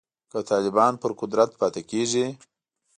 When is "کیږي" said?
1.91-2.25